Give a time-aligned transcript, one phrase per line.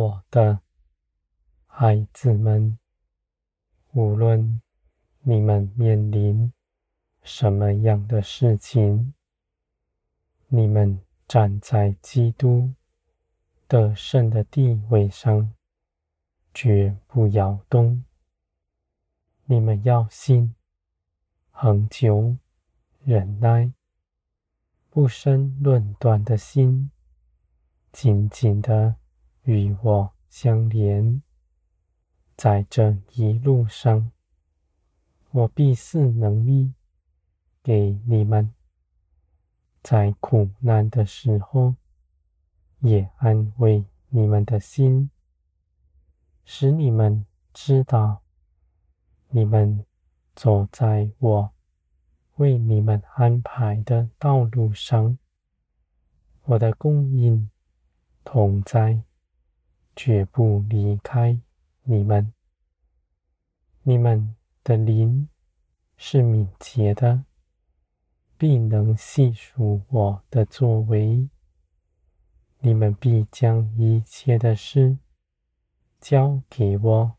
[0.00, 0.60] 我的
[1.66, 2.78] 孩子们，
[3.92, 4.62] 无论
[5.20, 6.50] 你们面临
[7.22, 9.12] 什么样的事情，
[10.48, 12.72] 你们站在基督
[13.68, 15.52] 得胜的地位上，
[16.54, 18.02] 绝不摇动。
[19.44, 20.54] 你们要信，
[21.50, 22.38] 恒久
[23.04, 23.70] 忍耐，
[24.88, 26.90] 不生论断的心，
[27.92, 28.96] 紧紧的
[29.50, 31.20] 与我相连。
[32.36, 34.12] 在这一路上，
[35.32, 36.72] 我必赐能力
[37.62, 38.54] 给你们，
[39.82, 41.74] 在苦难的时候，
[42.78, 45.10] 也安慰你们的心，
[46.44, 48.22] 使你们知道，
[49.28, 49.84] 你们
[50.34, 51.50] 走在我
[52.36, 55.18] 为你们安排的道路上，
[56.44, 57.50] 我的供应
[58.24, 59.02] 同在，
[59.94, 61.40] 绝不离开。
[61.82, 62.32] 你们，
[63.82, 65.28] 你们的灵
[65.96, 67.24] 是敏捷的，
[68.36, 71.28] 必能细数我的作为。
[72.60, 74.98] 你们必将一切的事
[75.98, 77.16] 交给我，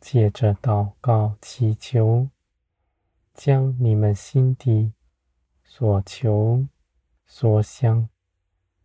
[0.00, 2.30] 借着祷告祈求，
[3.34, 4.92] 将你们心底
[5.64, 6.66] 所求
[7.26, 8.08] 所想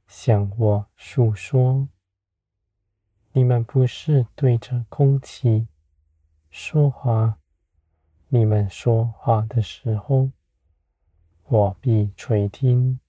[0.07, 1.87] 向我述说。
[3.35, 5.67] 你们不是对着空气
[6.51, 7.39] 说话，
[8.27, 10.29] 你们说话的时候，
[11.45, 12.99] 我必垂听，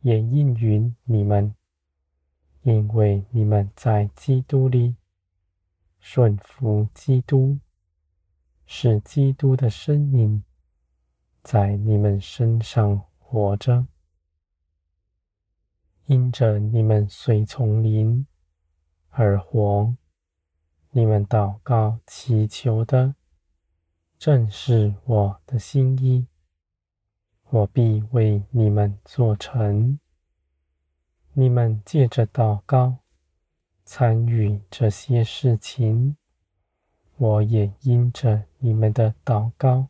[0.00, 1.54] 也应允你们，
[2.62, 4.96] 因为你们在基督里
[6.00, 7.60] 顺服基督，
[8.66, 10.42] 使基督的生命
[11.44, 13.86] 在你们身上活着，
[16.06, 18.26] 因着你们随从灵。
[19.10, 19.94] 而活，
[20.90, 23.14] 你们祷告祈求的，
[24.18, 26.26] 正是我的心意，
[27.50, 29.98] 我必为你们做成。
[31.32, 32.98] 你们借着祷告
[33.84, 36.16] 参与这些事情，
[37.16, 39.88] 我也因着你们的祷告，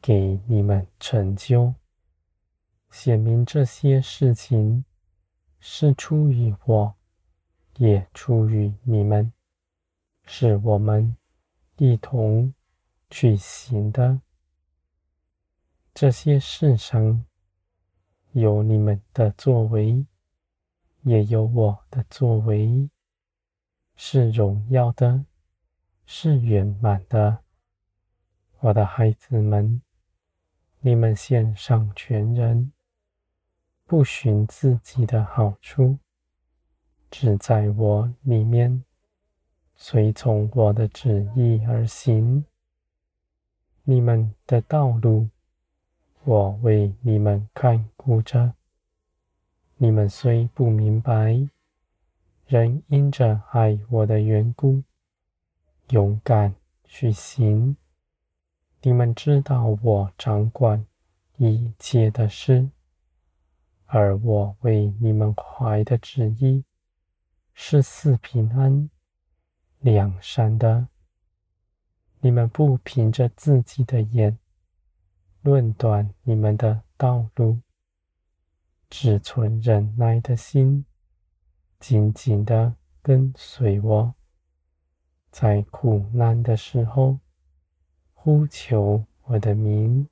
[0.00, 1.74] 给你们成就，
[2.90, 4.84] 显明这些事情
[5.60, 6.97] 是出于我。
[7.78, 9.32] 也出于你们，
[10.24, 11.16] 是我们
[11.76, 12.52] 一同
[13.08, 14.20] 去行的。
[15.94, 17.24] 这些事上
[18.32, 20.04] 有你们的作为，
[21.02, 22.90] 也有我的作为，
[23.94, 25.24] 是荣耀的，
[26.04, 27.44] 是圆满的。
[28.58, 29.80] 我的孩子们，
[30.80, 32.72] 你们献上全人，
[33.84, 36.00] 不寻自己的好处。
[37.10, 38.84] 只在我里面，
[39.74, 42.44] 随从我的旨意而行。
[43.84, 45.28] 你们的道路，
[46.24, 48.54] 我为你们看顾着。
[49.76, 51.48] 你们虽不明白，
[52.46, 54.82] 仍因着爱我的缘故，
[55.90, 56.54] 勇敢
[56.84, 57.76] 去行。
[58.82, 60.84] 你们知道我掌管
[61.36, 62.68] 一切的事，
[63.86, 66.64] 而我为你们怀的旨意。
[67.60, 68.88] 是四平安、
[69.80, 70.86] 两善的。
[72.20, 74.38] 你们不凭着自己的眼
[75.42, 77.60] 论断你们的道路，
[78.88, 80.86] 只存忍耐的心，
[81.80, 84.14] 紧紧的跟随我，
[85.32, 87.18] 在苦难的时候
[88.14, 90.08] 呼求我的名。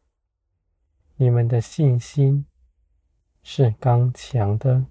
[1.15, 2.45] 你们的信心
[3.45, 4.87] 是刚强的。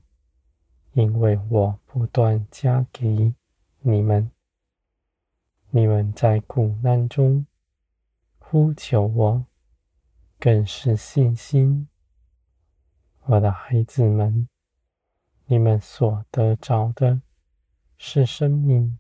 [0.96, 3.34] 因为我不断加给
[3.82, 4.32] 你们，
[5.70, 7.46] 你们在苦难中
[8.40, 9.46] 呼求我，
[10.40, 11.90] 更是信心。
[13.26, 14.48] 我的孩子们，
[15.48, 17.22] 你们所得着的
[17.98, 18.98] 是生命，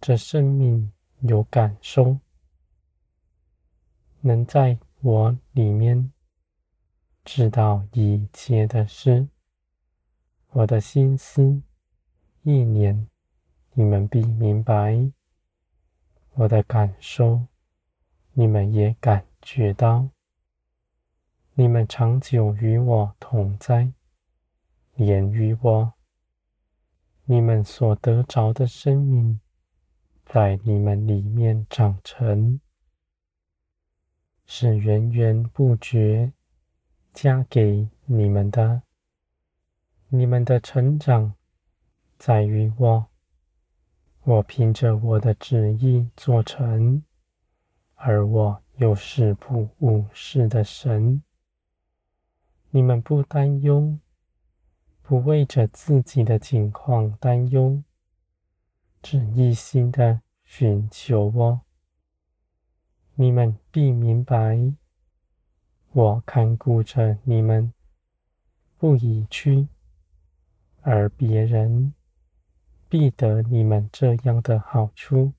[0.00, 0.92] 这生命
[1.22, 2.20] 有感受，
[4.20, 6.12] 能在我里面
[7.24, 9.26] 知道一切的事。
[10.56, 11.60] 我的心思
[12.42, 13.08] 意念，
[13.74, 15.12] 你们必明白；
[16.32, 17.42] 我的感受，
[18.32, 20.08] 你们也感觉到。
[21.52, 23.92] 你们长久与我同在，
[24.94, 25.92] 连于我，
[27.26, 29.38] 你们所得着的生命，
[30.24, 32.58] 在你们里面长成，
[34.46, 36.32] 是源源不绝
[37.12, 38.85] 加给你们的。
[40.08, 41.34] 你们的成长，
[42.16, 43.06] 在于我。
[44.22, 47.02] 我凭着我的旨意做成，
[47.96, 51.22] 而我又是不误事的神。
[52.70, 53.98] 你们不担忧，
[55.02, 57.82] 不为着自己的境况担忧，
[59.02, 61.60] 只一心的寻求我。
[63.16, 64.72] 你们必明白，
[65.92, 67.72] 我看顾着你们，
[68.78, 69.68] 不移去，
[70.88, 71.92] 而别人。
[72.88, 75.32] 必得你们这样的好处，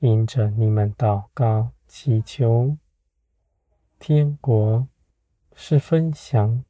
[0.00, 2.76] 因着你们祷告祈求，
[4.00, 4.88] 天国
[5.54, 6.64] 是分享，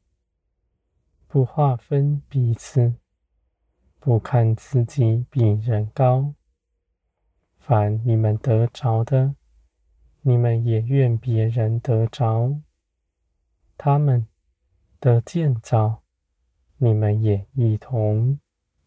[1.27, 2.93] 不划分彼此，
[3.99, 6.35] 不看自己比人高。
[7.57, 9.35] 凡你们得着的，
[10.21, 12.61] 你们也愿别人得着；
[13.75, 14.27] 他们
[14.99, 16.03] 的建造，
[16.83, 18.39] 你们也一同。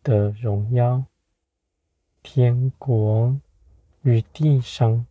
[0.02, 1.02] 的荣耀，
[2.22, 3.40] 天国
[4.02, 5.06] 与地上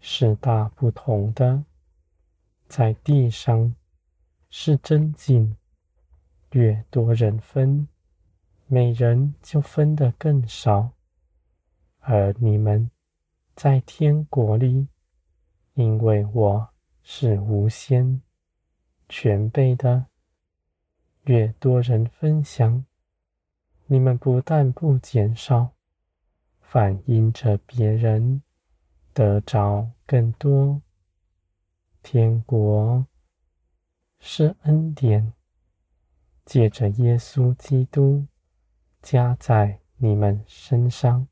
[0.00, 1.64] 是大不同的。
[2.68, 3.74] 在地上
[4.50, 5.56] 是争竞，
[6.52, 7.88] 越多人分，
[8.66, 10.90] 每人就分得更少；
[12.00, 12.90] 而你们
[13.56, 14.88] 在天国里，
[15.72, 16.68] 因为我
[17.02, 18.20] 是无限、
[19.08, 20.04] 全备的，
[21.28, 22.86] 越多人分享。
[23.84, 25.72] 你们不但不减少，
[26.62, 28.42] 反因着别人
[29.12, 30.80] 得着更多。
[32.02, 33.06] 天国
[34.18, 35.34] 是恩典，
[36.46, 38.26] 借着耶稣基督
[39.02, 41.28] 加在你们身上。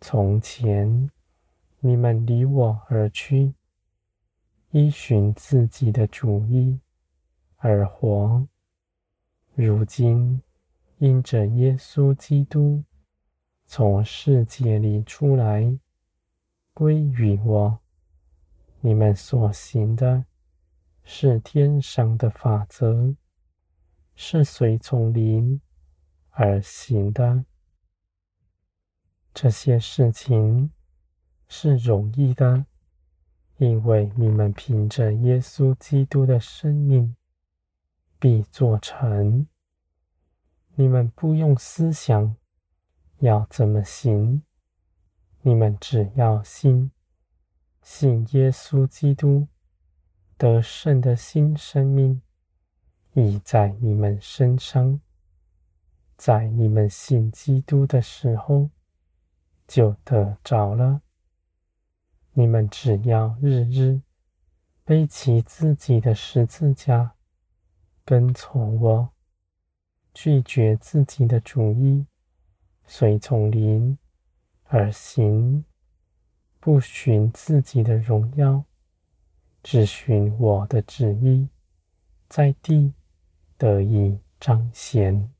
[0.00, 1.08] 从前
[1.78, 3.54] 你们离我而去，
[4.72, 6.80] 依循自己的主意
[7.58, 8.48] 而活，
[9.54, 10.42] 如今。
[10.98, 12.84] 因着耶稣基督
[13.66, 15.76] 从世界里出来，
[16.72, 17.80] 归于我，
[18.80, 20.24] 你们所行的
[21.02, 23.16] 是天上的法则，
[24.14, 25.60] 是随从灵
[26.30, 27.44] 而行的。
[29.34, 30.70] 这些事情
[31.48, 32.64] 是容易的，
[33.56, 37.16] 因为你们凭着耶稣基督的生命
[38.22, 39.48] 必做成。
[40.76, 42.36] 你们不用思想
[43.18, 44.44] 要怎么行，
[45.40, 46.92] 你们只要信，
[47.82, 49.48] 信耶稣基督
[50.38, 52.22] 得胜的新生命
[53.14, 55.00] 已在你们身上，
[56.16, 58.70] 在你们信基督的时候
[59.66, 61.02] 就得着了。
[62.34, 64.00] 你们只要日日
[64.84, 67.16] 背起自己的十字架，
[68.04, 69.08] 跟从我。
[70.14, 72.06] 拒绝自己的主意，
[72.84, 73.96] 随从灵
[74.64, 75.64] 而行，
[76.60, 78.62] 不寻自己的荣耀，
[79.62, 81.48] 只寻我的旨意，
[82.28, 82.92] 在地
[83.56, 85.31] 得以彰显。